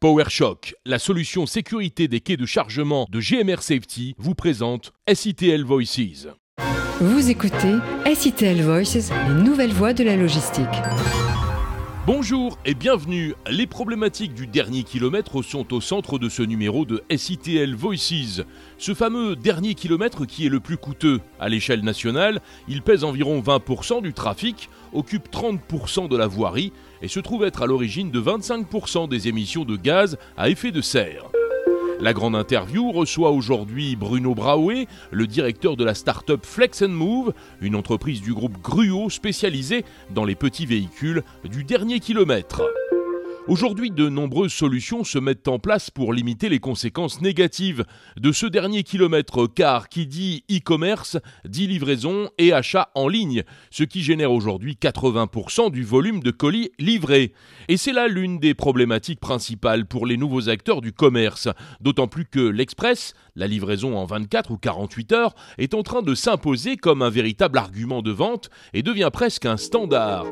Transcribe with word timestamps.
PowerShock, 0.00 0.74
la 0.86 0.98
solution 0.98 1.44
sécurité 1.44 2.08
des 2.08 2.20
quais 2.20 2.38
de 2.38 2.46
chargement 2.46 3.06
de 3.10 3.20
GMR 3.20 3.60
Safety, 3.60 4.14
vous 4.16 4.34
présente 4.34 4.92
SITL 5.12 5.62
Voices. 5.62 6.26
Vous 7.02 7.28
écoutez 7.28 7.74
SITL 8.14 8.62
Voices, 8.62 9.10
les 9.28 9.42
nouvelles 9.42 9.74
voies 9.74 9.92
de 9.92 10.02
la 10.02 10.16
logistique. 10.16 10.64
Bonjour 12.12 12.58
et 12.64 12.74
bienvenue. 12.74 13.36
Les 13.48 13.68
problématiques 13.68 14.34
du 14.34 14.48
dernier 14.48 14.82
kilomètre 14.82 15.42
sont 15.42 15.72
au 15.72 15.80
centre 15.80 16.18
de 16.18 16.28
ce 16.28 16.42
numéro 16.42 16.84
de 16.84 17.04
SITL 17.08 17.76
Voices. 17.76 18.42
Ce 18.78 18.94
fameux 18.94 19.36
dernier 19.36 19.74
kilomètre 19.74 20.24
qui 20.24 20.44
est 20.44 20.48
le 20.48 20.58
plus 20.58 20.76
coûteux. 20.76 21.20
À 21.38 21.48
l'échelle 21.48 21.84
nationale, 21.84 22.40
il 22.66 22.82
pèse 22.82 23.04
environ 23.04 23.40
20% 23.40 24.02
du 24.02 24.12
trafic, 24.12 24.70
occupe 24.92 25.30
30% 25.30 26.08
de 26.08 26.16
la 26.16 26.26
voirie 26.26 26.72
et 27.00 27.06
se 27.06 27.20
trouve 27.20 27.44
être 27.44 27.62
à 27.62 27.68
l'origine 27.68 28.10
de 28.10 28.20
25% 28.20 29.08
des 29.08 29.28
émissions 29.28 29.64
de 29.64 29.76
gaz 29.76 30.18
à 30.36 30.50
effet 30.50 30.72
de 30.72 30.80
serre. 30.80 31.29
La 32.00 32.14
grande 32.14 32.34
interview 32.34 32.92
reçoit 32.92 33.30
aujourd'hui 33.30 33.94
Bruno 33.94 34.34
Braoué, 34.34 34.88
le 35.10 35.26
directeur 35.26 35.76
de 35.76 35.84
la 35.84 35.94
start-up 35.94 36.46
Flex 36.46 36.80
Move, 36.80 37.34
une 37.60 37.76
entreprise 37.76 38.22
du 38.22 38.32
groupe 38.32 38.56
Gruo 38.62 39.10
spécialisée 39.10 39.84
dans 40.14 40.24
les 40.24 40.34
petits 40.34 40.64
véhicules 40.64 41.22
du 41.44 41.62
dernier 41.62 42.00
kilomètre. 42.00 42.62
Aujourd'hui, 43.48 43.90
de 43.90 44.08
nombreuses 44.08 44.52
solutions 44.52 45.02
se 45.02 45.18
mettent 45.18 45.48
en 45.48 45.58
place 45.58 45.90
pour 45.90 46.12
limiter 46.12 46.48
les 46.48 46.60
conséquences 46.60 47.20
négatives 47.20 47.84
de 48.18 48.32
ce 48.32 48.46
dernier 48.46 48.82
kilomètre, 48.82 49.46
car 49.46 49.88
qui 49.88 50.06
dit 50.06 50.44
e-commerce 50.50 51.16
dit 51.46 51.66
livraison 51.66 52.28
et 52.38 52.52
achat 52.52 52.90
en 52.94 53.08
ligne, 53.08 53.42
ce 53.70 53.82
qui 53.82 54.02
génère 54.02 54.30
aujourd'hui 54.30 54.76
80% 54.80 55.70
du 55.70 55.82
volume 55.82 56.20
de 56.20 56.30
colis 56.30 56.70
livrés. 56.78 57.32
Et 57.68 57.78
c'est 57.78 57.92
là 57.92 58.08
l'une 58.08 58.38
des 58.38 58.54
problématiques 58.54 59.20
principales 59.20 59.86
pour 59.86 60.06
les 60.06 60.18
nouveaux 60.18 60.48
acteurs 60.48 60.82
du 60.82 60.92
commerce, 60.92 61.48
d'autant 61.80 62.08
plus 62.08 62.26
que 62.26 62.40
l'express, 62.40 63.14
la 63.36 63.46
livraison 63.46 63.96
en 63.96 64.04
24 64.04 64.50
ou 64.50 64.58
48 64.58 65.12
heures, 65.12 65.34
est 65.56 65.74
en 65.74 65.82
train 65.82 66.02
de 66.02 66.14
s'imposer 66.14 66.76
comme 66.76 67.02
un 67.02 67.10
véritable 67.10 67.58
argument 67.58 68.02
de 68.02 68.12
vente 68.12 68.50
et 68.74 68.82
devient 68.82 69.10
presque 69.12 69.46
un 69.46 69.56
standard. 69.56 70.26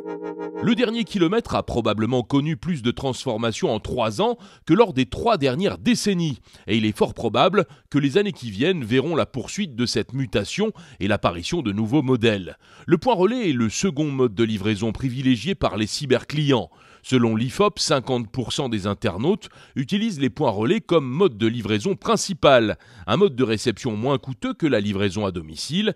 Le 0.61 0.75
dernier 0.75 1.05
kilomètre 1.05 1.55
a 1.55 1.63
probablement 1.63 2.25
connu 2.25 2.57
plus 2.57 2.83
de 2.83 2.91
transformations 2.99 3.73
en 3.73 3.81
trois 3.81 4.21
ans 4.21 4.37
que 4.67 4.75
lors 4.75 4.93
des 4.93 5.07
trois 5.07 5.39
dernières 5.39 5.79
décennies, 5.79 6.41
et 6.67 6.77
il 6.77 6.85
est 6.85 6.97
fort 6.97 7.15
probable 7.15 7.65
que 7.91 7.99
les 7.99 8.19
années 8.19 8.33
qui 8.33 8.51
viennent 8.51 8.85
verront 8.85 9.17
la 9.17 9.25
poursuite 9.25 9.75
de 9.75 9.87
cette 9.87 10.13
mutation 10.13 10.73
et 11.01 11.09
l'apparition 11.09 11.63
de 11.63 11.73
nouveaux 11.73 12.03
modèles. 12.03 12.59
Le 12.87 12.99
point 12.99 13.15
relais 13.15 13.49
est 13.49 13.55
le 13.55 13.71
second 13.71 14.11
mode 14.11 14.35
de 14.35 14.45
livraison 14.45 14.93
privilégié 14.93 15.55
par 15.55 15.77
les 15.77 15.87
cyberclients. 15.87 16.71
Selon 17.03 17.37
l'IFOP, 17.37 17.79
50% 17.79 18.69
des 18.69 18.87
internautes 18.87 19.49
utilisent 19.77 20.21
les 20.21 20.31
points 20.31 20.51
relais 20.51 20.81
comme 20.81 21.09
mode 21.09 21.39
de 21.39 21.47
livraison 21.47 21.95
principal, 21.95 22.77
un 23.07 23.17
mode 23.17 23.37
de 23.37 23.45
réception 23.45 23.97
moins 23.97 24.19
coûteux 24.19 24.53
que 24.53 24.67
la 24.67 24.81
livraison 24.81 25.25
à 25.25 25.31
domicile, 25.31 25.95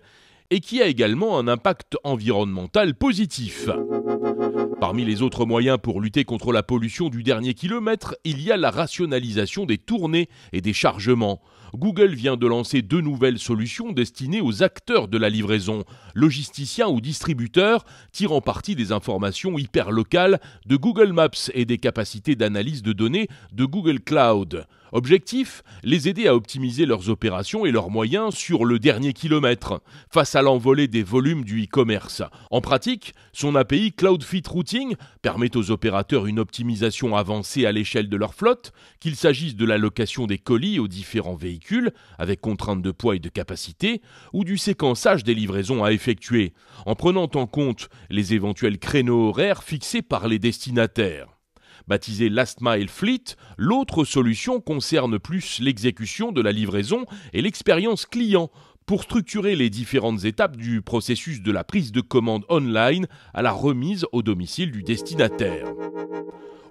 et 0.49 0.59
qui 0.59 0.81
a 0.81 0.87
également 0.87 1.37
un 1.37 1.47
impact 1.47 1.97
environnemental 2.03 2.95
positif. 2.95 3.69
Parmi 4.83 5.05
les 5.05 5.21
autres 5.21 5.45
moyens 5.45 5.77
pour 5.81 6.01
lutter 6.01 6.25
contre 6.25 6.51
la 6.51 6.61
pollution 6.61 7.07
du 7.07 7.23
dernier 7.23 7.53
kilomètre, 7.53 8.17
il 8.25 8.41
y 8.41 8.51
a 8.51 8.57
la 8.57 8.69
rationalisation 8.69 9.65
des 9.65 9.77
tournées 9.77 10.27
et 10.51 10.59
des 10.59 10.73
chargements. 10.73 11.39
Google 11.75 12.13
vient 12.13 12.37
de 12.37 12.45
lancer 12.45 12.83
deux 12.83 13.01
nouvelles 13.01 13.39
solutions 13.39 13.91
destinées 13.91 14.41
aux 14.41 14.61
acteurs 14.61 15.07
de 15.07 15.17
la 15.17 15.29
livraison, 15.29 15.83
logisticiens 16.13 16.87
ou 16.87 17.01
distributeurs, 17.01 17.83
tirant 18.11 18.41
parti 18.41 18.75
des 18.75 18.91
informations 18.91 19.57
hyper 19.57 19.91
locales 19.91 20.39
de 20.67 20.75
Google 20.75 21.13
Maps 21.13 21.49
et 21.53 21.65
des 21.65 21.79
capacités 21.79 22.35
d'analyse 22.35 22.83
de 22.83 22.93
données 22.93 23.27
de 23.53 23.65
Google 23.65 24.01
Cloud. 24.01 24.67
Objectif? 24.95 25.63
Les 25.81 26.07
aider 26.07 26.27
à 26.27 26.35
optimiser 26.35 26.85
leurs 26.85 27.09
opérations 27.09 27.65
et 27.65 27.71
leurs 27.71 27.89
moyens 27.89 28.35
sur 28.35 28.63
le 28.63 28.77
dernier 28.77 29.13
kilomètre, 29.13 29.81
face 30.11 30.35
à 30.35 30.43
l'envolée 30.43 30.87
des 30.87 31.01
volumes 31.01 31.43
du 31.43 31.63
e-commerce. 31.63 32.21
En 32.51 32.61
pratique, 32.61 33.15
son 33.33 33.55
API 33.55 33.91
CloudFit 33.93 34.43
Routing 34.47 34.95
permet 35.23 35.57
aux 35.57 35.71
opérateurs 35.71 36.27
une 36.27 36.37
optimisation 36.37 37.15
avancée 37.15 37.65
à 37.65 37.71
l'échelle 37.71 38.07
de 38.07 38.17
leur 38.17 38.35
flotte, 38.35 38.71
qu'il 38.99 39.15
s'agisse 39.15 39.55
de 39.55 39.65
l'allocation 39.65 40.27
des 40.27 40.37
colis 40.37 40.77
aux 40.77 40.87
différents 40.87 41.33
véhicules, 41.33 41.62
avec 42.17 42.41
contraintes 42.41 42.81
de 42.81 42.91
poids 42.91 43.15
et 43.15 43.19
de 43.19 43.29
capacité, 43.29 44.01
ou 44.33 44.43
du 44.43 44.57
séquençage 44.57 45.23
des 45.23 45.33
livraisons 45.33 45.83
à 45.83 45.91
effectuer, 45.91 46.53
en 46.85 46.95
prenant 46.95 47.29
en 47.35 47.47
compte 47.47 47.89
les 48.09 48.33
éventuels 48.33 48.79
créneaux 48.79 49.29
horaires 49.29 49.63
fixés 49.63 50.01
par 50.01 50.27
les 50.27 50.39
destinataires. 50.39 51.27
Baptisé 51.87 52.29
Last 52.29 52.59
Mile 52.61 52.87
Fleet, 52.87 53.35
l'autre 53.57 54.05
solution 54.05 54.61
concerne 54.61 55.19
plus 55.19 55.59
l'exécution 55.59 56.31
de 56.31 56.41
la 56.41 56.51
livraison 56.51 57.05
et 57.33 57.41
l'expérience 57.41 58.05
client 58.05 58.49
pour 58.85 59.03
structurer 59.03 59.55
les 59.55 59.69
différentes 59.69 60.23
étapes 60.25 60.57
du 60.57 60.81
processus 60.81 61.41
de 61.41 61.51
la 61.51 61.63
prise 61.63 61.91
de 61.91 62.01
commande 62.01 62.45
online 62.49 63.07
à 63.33 63.41
la 63.41 63.51
remise 63.51 64.05
au 64.11 64.21
domicile 64.21 64.71
du 64.71 64.83
destinataire. 64.83 65.67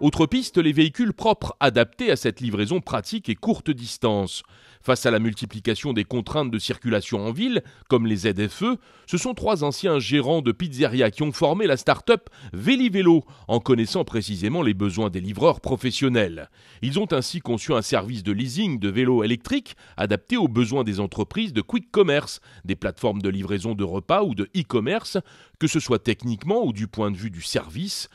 Autre 0.03 0.27
piste, 0.27 0.59
les 0.59 0.73
véhicules 0.73 1.13
propres 1.13 1.55
adaptés 1.61 2.11
à 2.11 2.17
cette 2.17 2.41
livraison 2.41 2.81
pratique 2.81 3.29
et 3.29 3.37
courte 3.37 3.71
distance. 3.71 4.43
Face 4.83 5.07
à 5.07 5.13
la 5.13 5.21
multiplication 5.21 5.93
des 5.93 6.03
contraintes 6.03 6.51
de 6.51 6.59
circulation 6.59 7.25
en 7.25 7.31
ville, 7.31 7.63
comme 7.89 8.09
les 8.09 8.17
ZFE, 8.17 8.79
ce 9.07 9.17
sont 9.17 9.33
trois 9.33 9.63
anciens 9.63 10.01
gérants 10.01 10.43
de 10.43 10.51
pizzeria 10.51 11.13
qui 11.13 11.23
ont 11.23 11.31
formé 11.31 11.69
la 11.69 11.77
start-up 11.77 12.29
Vélo, 12.53 13.23
en 13.47 13.61
connaissant 13.61 14.05
précisément 14.05 14.63
les 14.63 14.75
besoins 14.75 15.09
des 15.09 15.21
livreurs 15.21 15.61
professionnels. 15.61 16.51
Ils 16.83 16.99
ont 16.99 17.13
ainsi 17.13 17.39
conçu 17.39 17.73
un 17.73 17.83
service 17.83 18.25
de 18.25 18.33
leasing 18.33 18.81
de 18.81 18.89
vélos 18.89 19.23
électriques 19.23 19.77
adapté 19.97 20.37
aux 20.37 20.49
besoins 20.49 20.83
des 20.83 20.99
entreprises 20.99 21.53
de 21.53 21.61
quick 21.61 21.93
commerce, 21.93 22.41
des 22.65 22.75
plateformes 22.75 23.23
de 23.23 23.29
livraison 23.29 23.77
de 23.77 23.85
repas 23.85 24.25
ou 24.25 24.35
de 24.35 24.51
e-commerce, 24.57 25.19
que 25.61 25.69
ce 25.69 25.79
soit 25.79 26.03
techniquement 26.03 26.65
ou 26.65 26.73
du 26.73 26.89
point 26.89 27.13
de 27.13 27.17
vue 27.17 27.31
du 27.31 27.43
service. 27.43 28.09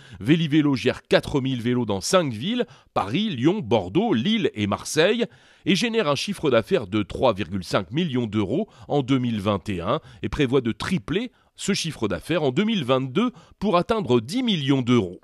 Gère 0.75 1.02
4000 1.08 1.62
vélos 1.62 1.76
dans 1.85 2.01
5 2.01 2.33
villes, 2.33 2.65
Paris, 2.93 3.29
Lyon, 3.29 3.59
Bordeaux, 3.63 4.13
Lille 4.13 4.51
et 4.53 4.67
Marseille, 4.67 5.25
et 5.65 5.75
génère 5.75 6.07
un 6.07 6.15
chiffre 6.15 6.49
d'affaires 6.49 6.88
de 6.88 7.03
3,5 7.03 7.88
millions 7.91 8.25
d'euros 8.25 8.67
en 8.88 9.01
2021 9.01 9.99
et 10.23 10.29
prévoit 10.29 10.61
de 10.61 10.71
tripler 10.71 11.31
ce 11.55 11.73
chiffre 11.73 12.07
d'affaires 12.07 12.43
en 12.43 12.51
2022 12.51 13.31
pour 13.59 13.77
atteindre 13.77 14.21
10 14.21 14.43
millions 14.43 14.81
d'euros. 14.81 15.19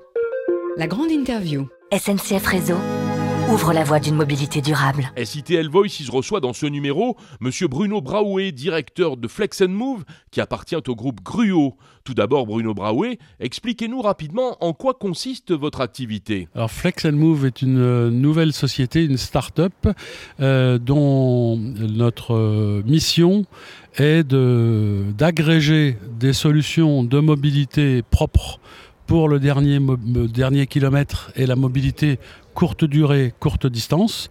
La 0.77 0.87
grande 0.87 1.11
interview. 1.11 1.67
SNCF 1.91 2.45
Réseau 2.47 2.77
ouvre 3.49 3.73
la 3.73 3.83
voie 3.83 3.99
d'une 3.99 4.15
mobilité 4.15 4.61
durable. 4.61 5.11
SITL 5.21 5.69
Voice 5.69 6.09
reçoit 6.09 6.39
dans 6.39 6.53
ce 6.53 6.65
numéro 6.65 7.17
M. 7.41 7.49
Bruno 7.69 8.01
Braoué, 8.01 8.51
directeur 8.51 9.17
de 9.17 9.27
Flex 9.27 9.61
Move, 9.61 10.03
qui 10.31 10.41
appartient 10.41 10.75
au 10.75 10.95
groupe 10.95 11.21
Gruo. 11.21 11.77
Tout 12.03 12.13
d'abord, 12.13 12.45
Bruno 12.45 12.73
Braoué, 12.73 13.19
expliquez-nous 13.39 14.01
rapidement 14.01 14.57
en 14.61 14.73
quoi 14.73 14.93
consiste 14.93 15.51
votre 15.51 15.81
activité. 15.81 16.47
Alors 16.55 16.71
Flex 16.71 17.05
Move 17.05 17.45
est 17.45 17.61
une 17.61 17.79
euh, 17.79 18.09
nouvelle 18.09 18.53
société, 18.53 19.05
une 19.05 19.17
start-up, 19.17 19.73
euh, 20.39 20.77
dont 20.77 21.57
notre 21.57 22.35
euh, 22.35 22.83
mission 22.85 23.45
est 23.95 24.23
d'agréger 24.23 25.97
des 26.19 26.33
solutions 26.33 27.03
de 27.03 27.19
mobilité 27.19 28.01
propres 28.01 28.59
pour 29.07 29.27
le 29.29 29.39
dernier, 29.39 30.67
kilomètre 30.67 31.31
et 31.35 31.45
la 31.45 31.55
mobilité 31.55 32.19
courte 32.53 32.85
durée, 32.85 33.33
courte 33.39 33.67
distance. 33.67 34.29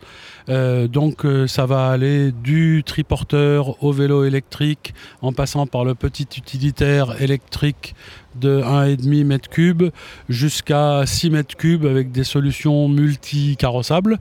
Euh, 0.48 0.88
donc 0.88 1.24
euh, 1.24 1.46
ça 1.46 1.66
va 1.66 1.90
aller 1.90 2.32
du 2.32 2.82
triporteur 2.84 3.82
au 3.82 3.92
vélo 3.92 4.24
électrique 4.24 4.92
en 5.20 5.32
passant 5.32 5.66
par 5.66 5.84
le 5.84 5.94
petit 5.94 6.26
utilitaire 6.36 7.20
électrique 7.20 7.94
de 8.34 8.60
1,5 8.62 9.26
m3 9.26 9.90
jusqu'à 10.28 11.04
6 11.04 11.30
m3 11.30 11.88
avec 11.88 12.12
des 12.12 12.24
solutions 12.24 12.88
multi-carrossables. 12.88 14.18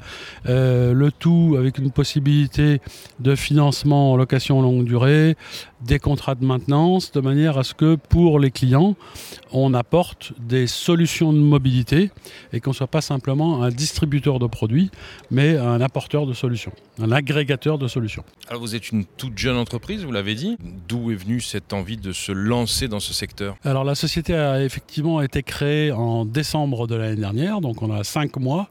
Euh, 0.48 0.94
le 0.94 1.12
tout 1.12 1.56
avec 1.58 1.78
une 1.78 1.92
possibilité 1.92 2.82
de 3.20 3.36
financement 3.36 4.14
en 4.14 4.18
location 4.18 4.62
longue 4.62 4.86
durée, 4.86 5.36
des 5.86 6.00
contrats 6.00 6.36
de 6.36 6.46
maintenance, 6.46 7.12
de 7.12 7.22
manière 7.22 7.58
à 7.58 7.64
ce 7.64 7.74
que 7.74 7.96
pour 7.96 8.40
les 8.40 8.52
clients, 8.52 8.96
on 9.52 9.74
apporte 9.74 10.34
des 10.40 10.68
solutions 10.68 11.34
de 11.34 11.40
mobilité 11.40 12.12
et 12.54 12.60
qu'on 12.60 12.72
ne 12.72 12.76
soit 12.76 12.88
pas 12.88 13.02
simplement 13.02 13.64
un 13.64 13.70
distributeur 13.70 14.40
de 14.40 14.48
produits, 14.48 14.92
mais 15.30 15.58
un 15.58 15.82
apporteur 15.82 16.26
de 16.26 16.34
solutions, 16.34 16.72
un 17.00 17.12
agrégateur 17.12 17.78
de 17.78 17.88
solutions. 17.88 18.24
Alors 18.50 18.62
vous 18.62 18.76
êtes 18.76 18.92
une 18.92 19.06
toute 19.06 19.38
jeune 19.38 19.58
entreprise, 19.58 20.04
vous 20.04 20.12
l'avez 20.12 20.36
dit. 20.36 20.58
D'où 20.88 21.12
est 21.12 21.16
venue 21.16 21.42
cette 21.42 21.74
envie 21.74 21.98
de 21.98 22.12
se 22.12 22.32
lancer 22.32 22.88
dans 22.88 23.00
ce 23.00 23.14
secteur? 23.14 23.56
Alors 23.64 23.84
la 23.84 23.96
société 23.96 24.36
a 24.36 24.64
effectivement 24.64 25.22
été 25.22 25.44
créée 25.44 25.92
en 25.92 26.26
décembre 26.26 26.88
de 26.88 26.96
l'année 26.96 27.20
dernière, 27.20 27.62
donc 27.62 27.82
on 27.82 27.92
a 27.92 28.04
cinq 28.04 28.38
mois. 28.38 28.70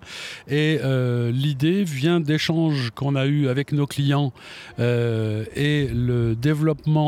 Et 0.48 0.78
euh, 0.82 1.30
l'idée 1.32 1.84
vient 1.84 2.20
d'échanges 2.20 2.90
qu'on 2.94 3.16
a 3.16 3.26
eu 3.26 3.48
avec 3.48 3.72
nos 3.72 3.86
clients 3.86 4.32
euh, 4.78 5.44
et 5.54 5.88
le 5.88 6.34
développement 6.34 6.99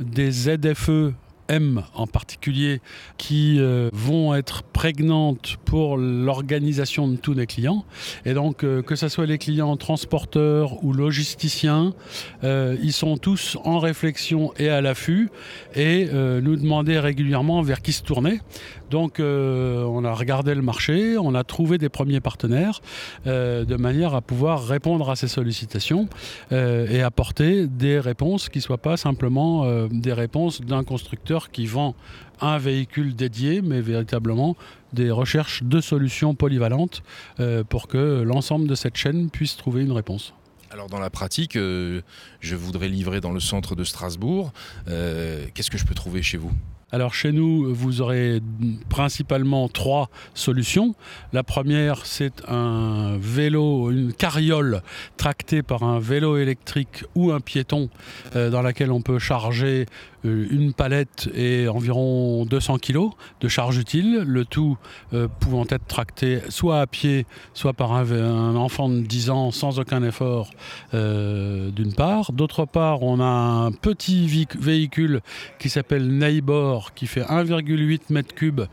des 0.00 0.30
ZFE 0.30 1.14
M 1.48 1.82
en 1.94 2.06
particulier, 2.06 2.80
qui 3.18 3.58
euh, 3.58 3.90
vont 3.92 4.34
être 4.34 4.62
prégnantes 4.62 5.56
pour 5.64 5.96
l'organisation 5.96 7.08
de 7.08 7.16
tous 7.16 7.34
les 7.34 7.46
clients. 7.46 7.84
Et 8.24 8.34
donc, 8.34 8.64
euh, 8.64 8.82
que 8.82 8.96
ce 8.96 9.08
soit 9.08 9.26
les 9.26 9.38
clients 9.38 9.76
transporteurs 9.76 10.82
ou 10.84 10.92
logisticiens, 10.92 11.92
euh, 12.42 12.76
ils 12.82 12.92
sont 12.92 13.16
tous 13.18 13.58
en 13.64 13.78
réflexion 13.78 14.52
et 14.56 14.68
à 14.68 14.80
l'affût 14.80 15.30
et 15.74 16.08
nous 16.12 16.56
demandaient 16.56 16.98
régulièrement 16.98 17.62
vers 17.62 17.82
qui 17.82 17.92
se 17.92 18.02
tourner. 18.02 18.40
Donc, 18.92 19.20
on 19.20 20.04
a 20.04 20.12
regardé 20.12 20.54
le 20.54 20.62
marché, 20.62 21.16
on 21.18 21.34
a 21.34 21.44
trouvé 21.44 21.78
des 21.78 21.88
premiers 21.88 22.20
partenaires 22.20 22.80
de 23.24 23.76
manière 23.76 24.14
à 24.14 24.20
pouvoir 24.20 24.66
répondre 24.66 25.10
à 25.10 25.16
ces 25.16 25.28
sollicitations 25.28 26.08
et 26.50 27.02
apporter 27.02 27.66
des 27.66 27.98
réponses 27.98 28.50
qui 28.50 28.58
ne 28.58 28.62
soient 28.62 28.78
pas 28.78 28.98
simplement 28.98 29.86
des 29.88 30.12
réponses 30.12 30.60
d'un 30.60 30.84
constructeur 30.84 31.50
qui 31.50 31.64
vend 31.66 31.94
un 32.42 32.58
véhicule 32.58 33.14
dédié, 33.14 33.62
mais 33.62 33.80
véritablement 33.80 34.56
des 34.92 35.10
recherches 35.10 35.62
de 35.62 35.80
solutions 35.80 36.34
polyvalentes 36.34 37.02
euh, 37.40 37.64
pour 37.64 37.88
que 37.88 38.22
l'ensemble 38.22 38.66
de 38.66 38.74
cette 38.74 38.96
chaîne 38.96 39.30
puisse 39.30 39.56
trouver 39.56 39.82
une 39.82 39.92
réponse. 39.92 40.34
Alors 40.70 40.88
dans 40.88 40.98
la 40.98 41.10
pratique, 41.10 41.56
euh, 41.56 42.02
je 42.40 42.56
voudrais 42.56 42.88
livrer 42.88 43.20
dans 43.20 43.32
le 43.32 43.40
centre 43.40 43.74
de 43.74 43.84
Strasbourg. 43.84 44.52
Euh, 44.88 45.46
qu'est-ce 45.54 45.70
que 45.70 45.78
je 45.78 45.84
peux 45.84 45.94
trouver 45.94 46.22
chez 46.22 46.38
vous? 46.38 46.52
Alors 46.92 47.14
chez 47.14 47.32
nous, 47.32 47.74
vous 47.74 48.00
aurez 48.02 48.40
principalement 48.88 49.68
trois 49.68 50.10
solutions. 50.34 50.94
La 51.32 51.42
première, 51.42 52.06
c'est 52.06 52.48
un 52.48 53.16
vélo, 53.18 53.90
une 53.90 54.12
carriole 54.12 54.82
tractée 55.16 55.62
par 55.62 55.82
un 55.82 55.98
vélo 55.98 56.36
électrique 56.36 57.04
ou 57.14 57.32
un 57.32 57.40
piéton 57.40 57.88
dans 58.34 58.62
laquelle 58.62 58.92
on 58.92 59.00
peut 59.00 59.18
charger 59.18 59.86
euh, 60.24 60.46
une 60.50 60.72
palette 60.72 61.28
et 61.34 61.66
environ 61.66 62.44
200 62.44 62.78
kg 62.78 63.10
de 63.40 63.48
charge 63.48 63.78
utile, 63.78 64.22
le 64.24 64.44
tout 64.44 64.78
euh, 65.14 65.26
pouvant 65.40 65.64
être 65.68 65.86
tracté 65.86 66.40
soit 66.48 66.80
à 66.80 66.86
pied, 66.86 67.26
soit 67.54 67.72
par 67.72 67.92
un, 67.92 68.54
enfant 68.54 68.88
de 68.88 69.00
10 69.00 69.30
ans 69.30 69.50
sans 69.50 69.80
aucun 69.80 70.02
effort 70.02 70.50
euh, 70.94 71.70
d'une 71.70 71.92
part. 71.92 72.32
D'autre 72.32 72.66
part, 72.66 73.02
on 73.02 73.20
a 73.20 73.24
un 73.24 73.72
petit 73.72 74.46
véhicule 74.54 75.22
qui 75.58 75.68
s'appelle 75.68 76.06
Neighbor 76.06 76.81
qui 76.90 77.06
fait 77.06 77.22
1,8 77.22 78.10
m3 78.10 78.66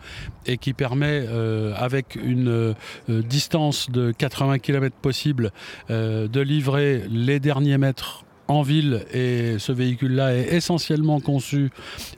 et 0.46 0.58
qui 0.58 0.74
permet, 0.74 1.28
avec 1.76 2.16
une 2.16 2.76
distance 3.08 3.90
de 3.92 4.12
80 4.12 4.60
km 4.60 4.96
possible, 4.96 5.52
de 5.90 6.40
livrer 6.40 7.04
les 7.10 7.40
derniers 7.40 7.78
mètres 7.78 8.24
en 8.50 8.64
ville 8.64 9.06
et 9.14 9.60
ce 9.60 9.72
véhicule-là 9.72 10.36
est 10.36 10.54
essentiellement 10.54 11.20
conçu 11.20 11.70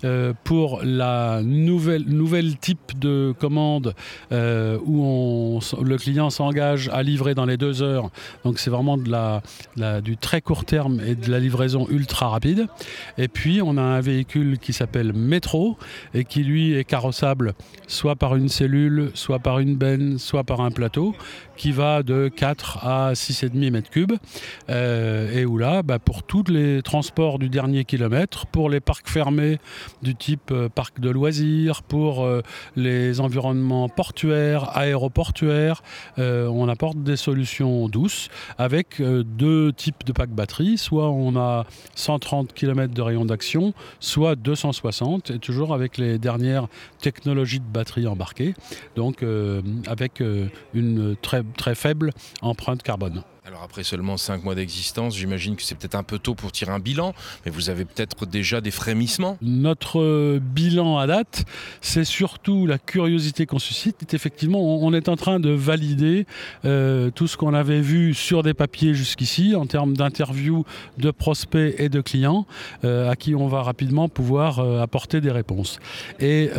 euh, 0.06 0.34
pour 0.46 0.80
la 0.82 1.42
nouvelle, 1.44 2.06
nouvelle 2.08 2.58
type 2.58 2.98
de 2.98 3.34
commande 3.38 3.94
euh, 4.32 4.78
où 4.86 5.04
on, 5.04 5.60
le 5.84 5.98
client 5.98 6.30
s'engage 6.30 6.90
à 6.94 7.04
livrer 7.04 7.36
dans 7.36 7.46
les 7.46 7.58
deux 7.58 7.82
heures. 7.82 8.10
Donc 8.46 8.60
c'est 8.60 8.70
vraiment 8.70 8.98
de 8.98 9.12
la, 9.12 10.02
du 10.02 10.16
très 10.16 10.40
court 10.40 10.64
terme 10.64 11.02
et 11.06 11.16
de 11.16 11.30
la 11.30 11.40
livraison 11.40 11.86
ultra 11.90 12.30
rapide. 12.30 12.68
Et 13.18 13.28
puis 13.28 13.62
on 13.62 13.78
a 13.78 13.82
un 13.82 14.00
véhicule 14.02 14.58
qui 14.58 14.72
s'appelle 14.72 15.12
Métro 15.12 15.78
et 16.14 16.24
qui 16.24 16.44
lui 16.44 16.74
est 16.74 16.86
carrossable 16.86 17.54
soit 17.88 18.16
par 18.16 18.38
une 18.38 18.48
cellule, 18.48 19.12
soit 19.16 19.40
par 19.40 19.60
une 19.60 19.76
benne, 19.76 20.18
soit 20.18 20.46
par 20.46 20.62
un 20.62 20.72
plateau 20.72 21.14
qui 21.58 21.72
va 21.72 22.02
de 22.02 22.28
4 22.28 22.80
à 22.84 23.14
6,5 23.14 23.72
mètres 23.72 23.90
cubes 23.90 24.14
euh, 24.70 25.32
et 25.32 25.46
où 25.46 25.60
là, 25.60 25.84
bah, 25.84 26.00
pour 26.00 26.21
tous 26.22 26.44
les 26.50 26.82
transports 26.82 27.40
du 27.40 27.50
dernier 27.50 27.86
kilomètre, 27.86 28.46
pour 28.46 28.70
les 28.70 28.80
parcs 28.80 29.08
fermés 29.08 29.60
du 30.02 30.16
type 30.16 30.52
euh, 30.52 30.70
parc 30.70 31.00
de 31.00 31.10
loisirs, 31.10 31.84
pour 31.84 32.24
euh, 32.24 32.42
les 32.76 33.20
environnements 33.20 33.90
portuaires, 33.90 34.76
aéroportuaires, 34.78 35.84
on 36.18 36.68
apporte 36.70 37.02
des 37.02 37.16
solutions 37.16 37.88
douces 37.88 38.30
avec 38.58 39.02
deux 39.02 39.74
types 39.74 40.04
de 40.06 40.12
packs 40.12 40.32
batterie. 40.32 40.78
Soit 40.78 41.10
on 41.10 41.36
a 41.36 41.66
130 41.96 42.54
km 42.54 42.94
de 42.94 43.02
rayon 43.02 43.26
d'action, 43.26 43.74
soit 44.00 44.36
260 44.36 45.32
et 45.32 45.40
toujours 45.40 45.74
avec 45.74 45.98
les 45.98 46.18
dernières 46.20 46.68
technologies 47.00 47.60
de 47.60 47.66
batterie 47.66 48.08
embarquées. 48.08 48.54
Donc 48.96 49.24
avec 49.88 50.22
une 50.74 51.16
très 51.22 51.44
très 51.58 51.76
faible 51.76 52.12
empreinte 52.42 52.84
carbone. 52.84 53.24
Alors 53.44 53.64
après 53.64 53.82
seulement 53.82 54.18
5 54.18 54.44
mois 54.44 54.54
d'existence, 54.54 55.18
j'imagine 55.18 55.56
que 55.56 55.64
c'est 55.64 55.74
peut-être 55.74 55.96
un 55.96 56.04
peu 56.04 56.20
tôt 56.20 56.36
pour 56.36 56.52
tirer 56.52 56.72
un 56.72 56.78
bilan, 56.78 57.16
mais 57.44 57.52
vous 57.52 57.72
avez 57.72 57.86
peut-être 57.86 58.28
déjà 58.28 58.62
des 58.62 58.70
frémissements 58.70 59.40
Notre 59.42 60.00
euh, 60.00 60.40
bilan 60.40 61.00
à 61.00 61.08
date, 61.08 61.46
c'est 61.82 62.04
surtout 62.04 62.68
la 62.68 62.78
curiosité 62.78 63.48
qu'on 63.48 63.58
suscite. 63.58 64.14
Effectivement, 64.14 64.60
on 64.62 64.94
est 64.94 65.10
en 65.10 65.16
train 65.16 65.40
de 65.40 65.50
valider 65.50 66.28
euh, 66.66 67.10
tout 67.10 67.26
ce 67.26 67.36
qu'on 67.36 67.56
avait 67.56 67.82
vu 67.82 68.14
sur 68.14 68.44
des 68.44 68.54
papiers 68.54 68.94
jusqu'ici 68.94 69.56
en 69.56 69.66
termes 69.66 69.98
d'interviews 69.98 70.64
de 71.00 71.10
prospects 71.10 71.74
et 71.80 71.90
de 71.90 72.00
clients 72.00 72.46
euh, 72.84 73.10
à 73.10 73.16
qui 73.16 73.34
on 73.34 73.48
va 73.48 73.64
rapidement 73.64 74.08
pouvoir 74.08 74.60
apporter 74.60 75.20
des 75.20 75.32
réponses. 75.32 75.80
Et 76.20 76.52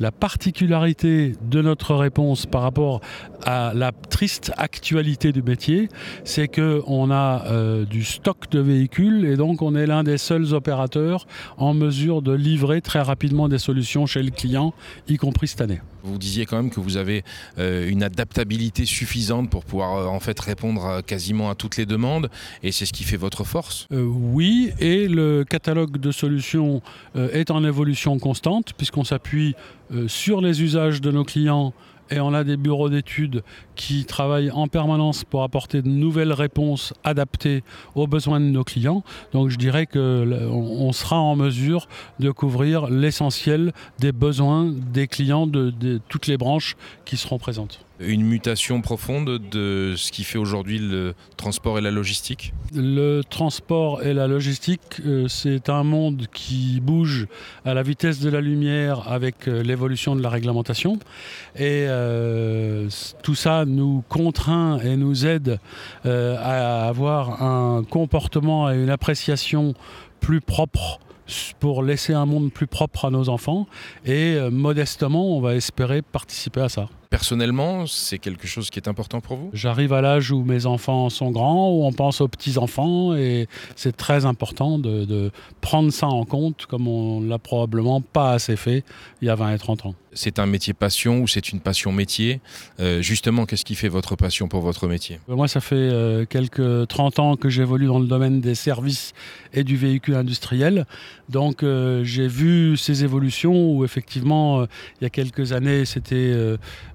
la 0.00 0.12
particularité 0.12 1.34
de 1.42 1.60
notre 1.60 1.94
réponse 1.94 2.46
par 2.46 2.62
rapport 2.62 3.02
à 3.44 3.72
la 3.74 3.92
triste 3.92 4.52
actualité 4.56 5.32
du 5.32 5.42
métier, 5.42 5.88
c'est 6.24 6.48
qu'on 6.48 7.10
a 7.10 7.44
euh, 7.46 7.84
du 7.84 8.04
stock 8.04 8.50
de 8.50 8.60
véhicules 8.60 9.24
et 9.24 9.36
donc 9.36 9.62
on 9.62 9.74
est 9.74 9.86
l'un 9.86 10.02
des 10.02 10.18
seuls 10.18 10.54
opérateurs 10.54 11.26
en 11.56 11.74
mesure 11.74 12.22
de 12.22 12.32
livrer 12.32 12.80
très 12.80 13.00
rapidement 13.00 13.48
des 13.48 13.58
solutions 13.58 14.06
chez 14.06 14.22
le 14.22 14.30
client, 14.30 14.74
y 15.08 15.16
compris 15.16 15.48
cette 15.48 15.60
année. 15.60 15.80
Vous 16.02 16.18
disiez 16.18 16.46
quand 16.46 16.56
même 16.56 16.70
que 16.70 16.78
vous 16.78 16.96
avez 16.96 17.24
euh, 17.58 17.88
une 17.88 18.04
adaptabilité 18.04 18.84
suffisante 18.84 19.50
pour 19.50 19.64
pouvoir 19.64 19.96
euh, 19.96 20.06
en 20.06 20.20
fait 20.20 20.38
répondre 20.38 21.02
quasiment 21.02 21.50
à 21.50 21.54
toutes 21.54 21.76
les 21.76 21.86
demandes 21.86 22.30
et 22.62 22.70
c'est 22.72 22.86
ce 22.86 22.92
qui 22.92 23.04
fait 23.04 23.16
votre 23.16 23.44
force 23.44 23.86
Oui, 23.90 24.72
et 24.78 25.08
le 25.08 25.44
catalogue 25.44 25.98
de 25.98 26.12
solutions 26.12 26.80
est 27.14 27.50
en 27.50 27.64
évolution 27.64 28.18
constante 28.18 28.72
puisqu'on 28.76 29.04
s'appuie 29.04 29.54
sur 30.06 30.40
les 30.40 30.62
usages 30.62 31.00
de 31.00 31.10
nos 31.10 31.24
clients 31.24 31.72
et 32.10 32.20
on 32.20 32.34
a 32.34 32.44
des 32.44 32.56
bureaux 32.56 32.88
d'études 32.88 33.42
qui 33.74 34.04
travaillent 34.04 34.50
en 34.50 34.68
permanence 34.68 35.24
pour 35.24 35.42
apporter 35.42 35.82
de 35.82 35.88
nouvelles 35.88 36.32
réponses 36.32 36.94
adaptées 37.04 37.62
aux 37.94 38.06
besoins 38.06 38.40
de 38.40 38.46
nos 38.46 38.64
clients. 38.64 39.02
Donc 39.32 39.50
je 39.50 39.56
dirais 39.56 39.86
qu'on 39.86 40.92
sera 40.92 41.18
en 41.18 41.36
mesure 41.36 41.88
de 42.20 42.30
couvrir 42.30 42.88
l'essentiel 42.88 43.72
des 43.98 44.12
besoins 44.12 44.72
des 44.92 45.06
clients 45.06 45.46
de, 45.46 45.70
de 45.70 46.00
toutes 46.08 46.26
les 46.26 46.36
branches 46.36 46.76
qui 47.04 47.16
seront 47.16 47.38
présentes 47.38 47.86
une 48.00 48.22
mutation 48.22 48.80
profonde 48.80 49.40
de 49.50 49.94
ce 49.96 50.12
qui 50.12 50.24
fait 50.24 50.38
aujourd'hui 50.38 50.78
le 50.78 51.14
transport 51.36 51.78
et 51.78 51.80
la 51.80 51.90
logistique 51.90 52.52
Le 52.74 53.22
transport 53.22 54.02
et 54.02 54.12
la 54.12 54.26
logistique, 54.26 55.00
euh, 55.04 55.28
c'est 55.28 55.68
un 55.68 55.82
monde 55.82 56.26
qui 56.32 56.80
bouge 56.80 57.26
à 57.64 57.74
la 57.74 57.82
vitesse 57.82 58.20
de 58.20 58.28
la 58.28 58.40
lumière 58.40 59.10
avec 59.10 59.48
euh, 59.48 59.62
l'évolution 59.62 60.14
de 60.16 60.22
la 60.22 60.28
réglementation. 60.28 60.98
Et 61.56 61.86
euh, 61.88 62.88
tout 63.22 63.34
ça 63.34 63.64
nous 63.64 64.04
contraint 64.08 64.78
et 64.80 64.96
nous 64.96 65.26
aide 65.26 65.58
à 66.04 66.88
avoir 66.88 67.42
un 67.42 67.82
comportement 67.84 68.70
et 68.70 68.76
une 68.76 68.90
appréciation 68.90 69.74
plus 70.20 70.40
propre 70.40 71.00
pour 71.58 71.82
laisser 71.82 72.12
un 72.12 72.26
monde 72.26 72.52
plus 72.52 72.66
propre 72.66 73.06
à 73.06 73.10
nos 73.10 73.28
enfants. 73.28 73.66
Et 74.04 74.38
modestement, 74.50 75.36
on 75.36 75.40
va 75.40 75.54
espérer 75.54 76.02
participer 76.02 76.60
à 76.60 76.68
ça. 76.68 76.88
Personnellement, 77.10 77.86
c'est 77.86 78.18
quelque 78.18 78.46
chose 78.46 78.70
qui 78.70 78.78
est 78.78 78.88
important 78.88 79.20
pour 79.20 79.36
vous? 79.36 79.50
J'arrive 79.52 79.92
à 79.92 80.00
l'âge 80.00 80.30
où 80.32 80.42
mes 80.42 80.66
enfants 80.66 81.08
sont 81.08 81.30
grands, 81.30 81.70
où 81.70 81.84
on 81.84 81.92
pense 81.92 82.20
aux 82.20 82.28
petits-enfants, 82.28 83.14
et 83.14 83.48
c'est 83.76 83.96
très 83.96 84.24
important 84.24 84.78
de, 84.78 85.30
prendre 85.60 85.92
ça 85.92 86.06
en 86.06 86.24
compte, 86.24 86.66
comme 86.66 86.86
on 86.86 87.20
l'a 87.20 87.38
probablement 87.38 88.00
pas 88.00 88.32
assez 88.32 88.56
fait 88.56 88.84
il 89.20 89.26
y 89.26 89.30
a 89.30 89.34
20 89.34 89.54
et 89.54 89.58
30 89.58 89.86
ans. 89.86 89.94
C'est 90.12 90.38
un 90.38 90.46
métier 90.46 90.72
passion 90.72 91.20
ou 91.20 91.28
c'est 91.28 91.50
une 91.50 91.60
passion 91.60 91.92
métier? 91.92 92.40
Euh, 92.80 93.02
Justement, 93.02 93.44
qu'est-ce 93.44 93.64
qui 93.64 93.74
fait 93.74 93.88
votre 93.88 94.16
passion 94.16 94.48
pour 94.48 94.62
votre 94.62 94.86
métier? 94.86 95.20
Moi, 95.28 95.46
ça 95.46 95.60
fait 95.60 95.74
euh, 95.74 96.24
quelques 96.24 96.88
30 96.88 97.18
ans 97.18 97.36
que 97.36 97.50
j'évolue 97.50 97.86
dans 97.86 97.98
le 97.98 98.06
domaine 98.06 98.40
des 98.40 98.54
services 98.54 99.12
et 99.52 99.62
du 99.62 99.76
véhicule 99.76 100.14
industriel. 100.14 100.86
Donc, 101.28 101.62
euh, 101.62 102.02
j'ai 102.04 102.28
vu 102.28 102.76
ces 102.76 103.04
évolutions 103.04 103.72
où, 103.72 103.84
effectivement, 103.84 104.64
il 105.00 105.04
y 105.04 105.06
a 105.06 105.10
quelques 105.10 105.52
années, 105.52 105.84
c'était 105.84 106.34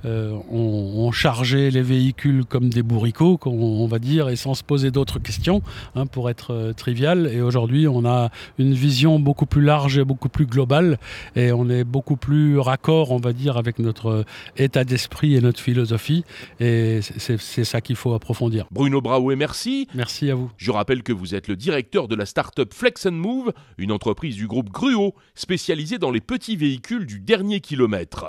on, 0.06 1.12
chargeait 1.12 1.70
les 1.72 1.82
véhicules 1.82 2.46
comme 2.46 2.70
des 2.70 2.84
bourricots, 2.84 3.40
on, 3.46 3.86
va 3.88 4.00
dire, 4.00 4.30
et 4.30 4.36
sans 4.36 4.54
se 4.54 4.64
poser 4.64 4.92
d'autres 4.92 5.20
questions, 5.20 5.62
hein, 5.96 6.06
pour 6.06 6.30
être 6.30 6.74
trivial. 6.78 7.30
Et 7.32 7.42
aujourd'hui, 7.42 7.88
on 7.88 8.06
a 8.06 8.30
une 8.58 8.74
vision 8.74 9.20
beaucoup 9.20 9.46
plus 9.46 9.62
large 9.62 9.98
et 9.98 10.06
beaucoup 10.06 10.30
plus 10.30 10.46
globale, 10.46 10.98
et 11.36 11.52
on 11.52 11.70
est 11.70 11.84
beaucoup 11.84 12.16
plus 12.16 12.60
raccord, 12.60 13.12
on 13.12 13.18
va 13.18 13.34
dire, 13.34 13.58
avec 13.58 13.80
notre 13.80 14.26
état 14.58 14.84
d'esprit 14.84 15.36
et 15.36 15.42
notre 15.42 15.60
philosophie. 15.60 16.24
Et 16.60 17.02
c'est 17.02 17.64
ça 17.66 17.82
qu'il 17.82 17.96
faut 17.96 18.14
approfondir. 18.14 18.68
Bruno 18.72 19.02
Braouet, 19.02 19.36
merci. 19.36 19.88
Merci 19.94 20.32
à 20.32 20.36
vous. 20.36 20.52
Je 20.58 20.72
rappelle 20.72 21.04
que 21.04 21.14
vous 21.14 21.36
êtes 21.36 21.48
le 21.48 21.56
directeur 21.56 22.08
de 22.08 22.16
la 22.16 22.26
start-up 22.26 22.74
Flex 22.74 23.06
Move, 23.06 23.54
une 23.78 23.92
entreprise 23.92 24.36
du 24.36 24.48
groupe 24.48 24.70
Gruo, 24.70 25.16
spécialisée 25.36 25.98
dans 25.98 26.12
les 26.12 26.22
petits 26.22 26.56
véhicules 26.56 27.06
du 27.06 27.20
dernier 27.20 27.60
kilomètre. 27.60 28.26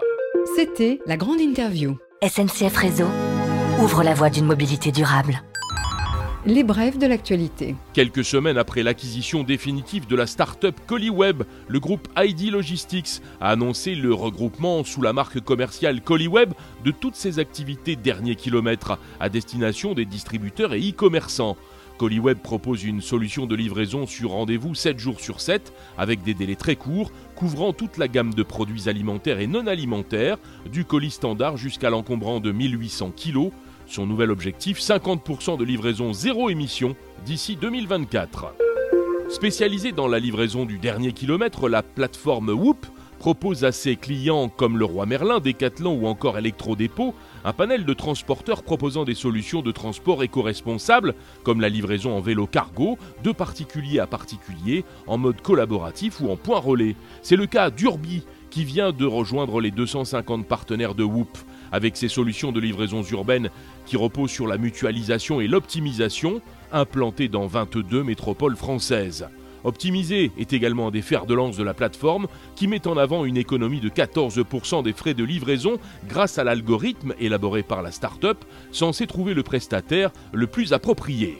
C'était 0.57 0.99
la 1.07 1.17
grande 1.17 1.41
interview. 1.41 1.97
SNCF 2.23 2.77
Réseau 2.77 3.07
ouvre 3.81 4.03
la 4.03 4.15
voie 4.15 4.31
d'une 4.31 4.47
mobilité 4.47 4.91
durable 4.91 5.43
les 6.45 6.65
brèves 6.65 6.99
de 6.99 7.07
l'actualité. 7.07 7.77
Quelques 7.93 8.25
semaines 8.25 8.59
après 8.59 8.83
l'acquisition 8.83 9.45
définitive 9.45 10.09
de 10.09 10.17
la 10.17 10.27
start-up 10.27 10.75
Colliweb, 10.89 11.45
le 11.69 11.79
groupe 11.79 12.09
ID 12.17 12.51
Logistics 12.51 13.21
a 13.41 13.51
annoncé 13.51 13.95
le 13.95 14.12
regroupement 14.12 14.83
sous 14.83 15.03
la 15.03 15.12
marque 15.12 15.41
commerciale 15.41 16.01
Colliweb 16.01 16.53
de 16.85 16.91
toutes 16.91 17.15
ses 17.15 17.39
activités 17.39 17.95
dernier 17.95 18.35
kilomètre 18.35 18.99
à 19.21 19.29
destination 19.29 19.95
des 19.95 20.05
distributeurs 20.05 20.75
et 20.75 20.81
e-commerçants. 20.81 21.57
Colliweb 22.02 22.38
propose 22.38 22.82
une 22.82 23.00
solution 23.00 23.47
de 23.47 23.54
livraison 23.54 24.09
sur 24.09 24.30
rendez-vous 24.30 24.75
7 24.75 24.99
jours 24.99 25.21
sur 25.21 25.40
7 25.40 25.73
avec 25.97 26.25
des 26.25 26.35
délais 26.35 26.56
très 26.56 26.75
courts 26.75 27.12
couvrant 27.37 27.73
toute 27.73 27.97
la 27.97 28.09
gamme 28.09 28.35
de 28.35 28.42
produits 28.42 28.88
alimentaires 28.88 29.38
et 29.38 29.47
non 29.47 29.68
alimentaires, 29.68 30.38
du 30.68 30.85
colis 30.85 31.12
standard 31.12 31.56
jusqu'à 31.56 31.90
l'encombrant 31.90 32.40
de 32.40 32.50
1800 32.50 33.12
kg 33.12 33.52
son 33.87 34.04
nouvel 34.04 34.32
objectif, 34.32 34.80
50% 34.80 35.56
de 35.56 35.64
livraison 35.64 36.12
zéro 36.12 36.50
émission 36.50 36.97
d'ici 37.25 37.54
2024. 37.54 38.52
Spécialisée 39.28 39.92
dans 39.92 40.09
la 40.09 40.18
livraison 40.18 40.64
du 40.64 40.78
dernier 40.80 41.12
kilomètre, 41.12 41.68
la 41.68 41.85
plateforme 41.85 42.49
Whoop 42.49 42.85
propose 43.23 43.62
à 43.62 43.71
ses 43.71 43.95
clients 43.95 44.49
comme 44.49 44.76
le 44.76 44.85
Roi 44.85 45.07
Merlin, 45.07 45.38
Decathlon 45.38 45.95
ou 45.95 46.09
encore 46.09 46.38
Electrodépôt 46.38 47.14
un 47.45 47.52
panel 47.52 47.85
de 47.85 47.95
transporteurs 47.95 48.64
proposant 48.64 49.05
des 49.05 49.14
solutions 49.14 49.62
de 49.62 49.71
transport 49.71 50.25
éco-responsables 50.25 51.14
comme 51.45 51.61
la 51.61 51.69
livraison 51.69 52.17
en 52.17 52.21
vélo 52.21 52.49
cargo 52.49 52.99
de 53.23 53.31
particulier 53.31 54.00
à 54.00 54.09
particulier 54.09 54.85
en 55.07 55.19
mode 55.19 55.41
collaboratif 55.41 56.21
ou 56.21 56.33
en 56.33 56.37
point 56.37 56.59
relais. 56.59 56.97
C'est 57.23 57.37
le 57.37 57.47
cas 57.47 57.71
d'Urbi 57.71 58.25
qui 58.50 58.64
vient 58.64 58.91
de 58.91 59.07
rejoindre 59.07 59.61
les 59.61 59.71
250 59.71 60.49
partenaires 60.49 60.97
de 60.97 61.05
Whoop 61.05 61.38
avec 61.71 61.97
ses 61.97 62.09
solutions 62.09 62.50
de 62.50 62.59
livraison 62.59 63.05
urbaines 63.05 63.50
qui 63.87 63.97
reposent 63.97 64.33
sur 64.33 64.49
la 64.49 64.59
mutualisation 64.59 65.41
et 65.41 65.47
l'optimisation, 65.47 66.41
implantées 66.73 67.29
dans 67.29 67.47
22 67.47 68.02
métropoles 68.02 68.57
françaises. 68.57 69.29
Optimiser 69.64 70.33
est 70.38 70.52
également 70.52 70.88
un 70.88 70.90
des 70.90 71.02
fers 71.02 71.26
de 71.26 71.35
lance 71.35 71.57
de 71.57 71.62
la 71.62 71.75
plateforme 71.75 72.26
qui 72.57 72.69
met 72.69 72.87
en 72.87 72.97
avant 72.97 73.25
une 73.25 73.37
économie 73.37 73.81
de 73.81 73.88
14% 73.88 74.83
des 74.83 74.92
frais 74.92 75.14
de 75.14 75.25
livraison 75.25 75.78
grâce 76.09 76.38
à 76.38 76.45
l'algorithme 76.45 77.14
élaboré 77.19 77.62
par 77.62 77.83
la 77.83 77.90
start-up 77.90 78.38
censé 78.71 79.07
trouver 79.07 79.35
le 79.35 79.42
prestataire 79.42 80.11
le 80.33 80.47
plus 80.47 80.73
approprié. 80.73 81.38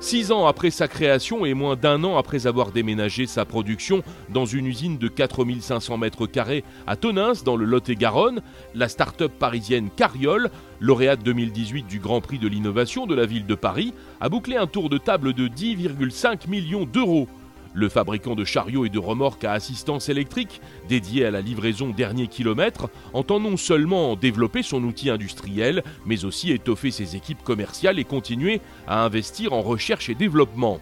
Six 0.00 0.32
ans 0.32 0.46
après 0.46 0.70
sa 0.70 0.88
création 0.88 1.44
et 1.44 1.52
moins 1.52 1.76
d'un 1.76 2.04
an 2.04 2.16
après 2.16 2.46
avoir 2.46 2.72
déménagé 2.72 3.26
sa 3.26 3.44
production 3.44 4.02
dans 4.30 4.46
une 4.46 4.64
usine 4.66 4.96
de 4.96 5.08
4500 5.08 5.98
mètres 5.98 6.26
carrés 6.26 6.64
à 6.86 6.96
Tonins, 6.96 7.34
dans 7.44 7.54
le 7.54 7.66
Lot-et-Garonne, 7.66 8.40
la 8.74 8.88
start-up 8.88 9.30
parisienne 9.38 9.90
Cariole, 9.94 10.50
lauréate 10.80 11.22
2018 11.22 11.86
du 11.86 11.98
Grand 11.98 12.22
Prix 12.22 12.38
de 12.38 12.48
l'innovation 12.48 13.06
de 13.06 13.14
la 13.14 13.26
ville 13.26 13.44
de 13.44 13.54
Paris, 13.54 13.92
a 14.22 14.30
bouclé 14.30 14.56
un 14.56 14.66
tour 14.66 14.88
de 14.88 14.96
table 14.96 15.34
de 15.34 15.48
10,5 15.48 16.48
millions 16.48 16.86
d'euros 16.86 17.28
le 17.72 17.88
fabricant 17.88 18.34
de 18.34 18.44
chariots 18.44 18.84
et 18.84 18.88
de 18.88 18.98
remorques 18.98 19.44
à 19.44 19.52
assistance 19.52 20.08
électrique, 20.08 20.60
dédié 20.88 21.24
à 21.24 21.30
la 21.30 21.40
livraison 21.40 21.90
dernier 21.90 22.26
kilomètre, 22.26 22.88
entend 23.12 23.40
non 23.40 23.56
seulement 23.56 24.16
développer 24.16 24.62
son 24.62 24.82
outil 24.84 25.10
industriel, 25.10 25.82
mais 26.06 26.24
aussi 26.24 26.50
étoffer 26.52 26.90
ses 26.90 27.16
équipes 27.16 27.42
commerciales 27.42 27.98
et 27.98 28.04
continuer 28.04 28.60
à 28.86 29.04
investir 29.04 29.52
en 29.52 29.62
recherche 29.62 30.08
et 30.08 30.14
développement. 30.14 30.80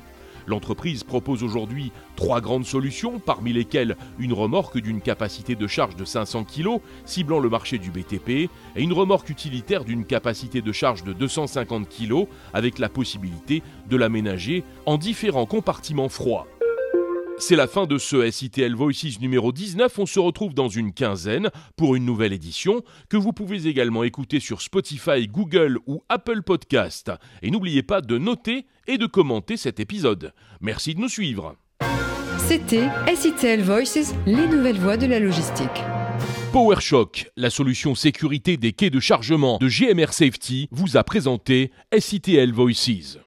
L'entreprise 0.48 1.04
propose 1.04 1.42
aujourd'hui 1.42 1.92
trois 2.16 2.40
grandes 2.40 2.64
solutions, 2.64 3.20
parmi 3.20 3.52
lesquelles 3.52 3.96
une 4.18 4.32
remorque 4.32 4.78
d'une 4.78 5.02
capacité 5.02 5.54
de 5.54 5.66
charge 5.66 5.94
de 5.94 6.06
500 6.06 6.44
kg, 6.44 6.80
ciblant 7.04 7.38
le 7.38 7.50
marché 7.50 7.76
du 7.76 7.90
BTP, 7.90 8.30
et 8.30 8.48
une 8.76 8.94
remorque 8.94 9.28
utilitaire 9.28 9.84
d'une 9.84 10.06
capacité 10.06 10.62
de 10.62 10.72
charge 10.72 11.04
de 11.04 11.12
250 11.12 11.90
kg, 11.90 12.26
avec 12.54 12.78
la 12.78 12.88
possibilité 12.88 13.62
de 13.90 13.96
l'aménager 13.98 14.64
en 14.86 14.96
différents 14.96 15.46
compartiments 15.46 16.08
froids. 16.08 16.46
C'est 17.40 17.54
la 17.54 17.68
fin 17.68 17.86
de 17.86 17.98
ce 17.98 18.28
SITL 18.30 18.74
Voices 18.74 19.20
numéro 19.20 19.52
19. 19.52 19.96
On 19.98 20.06
se 20.06 20.18
retrouve 20.18 20.54
dans 20.54 20.68
une 20.68 20.92
quinzaine 20.92 21.50
pour 21.76 21.94
une 21.94 22.04
nouvelle 22.04 22.32
édition 22.32 22.82
que 23.08 23.16
vous 23.16 23.32
pouvez 23.32 23.68
également 23.68 24.02
écouter 24.02 24.40
sur 24.40 24.60
Spotify, 24.60 25.28
Google 25.28 25.78
ou 25.86 26.02
Apple 26.08 26.42
Podcast. 26.42 27.12
Et 27.42 27.50
n'oubliez 27.52 27.84
pas 27.84 28.00
de 28.00 28.18
noter 28.18 28.66
et 28.88 28.98
de 28.98 29.06
commenter 29.06 29.56
cet 29.56 29.78
épisode. 29.78 30.32
Merci 30.60 30.94
de 30.94 31.00
nous 31.00 31.08
suivre. 31.08 31.54
C'était 32.38 32.88
SITL 33.14 33.62
Voices, 33.62 34.14
les 34.26 34.46
nouvelles 34.46 34.80
voies 34.80 34.96
de 34.96 35.06
la 35.06 35.20
logistique. 35.20 35.84
PowerShock, 36.52 37.30
la 37.36 37.50
solution 37.50 37.94
sécurité 37.94 38.56
des 38.56 38.72
quais 38.72 38.90
de 38.90 39.00
chargement 39.00 39.58
de 39.58 39.68
GMR 39.68 40.12
Safety, 40.12 40.68
vous 40.72 40.96
a 40.96 41.04
présenté 41.04 41.70
SITL 41.96 42.52
Voices. 42.52 43.18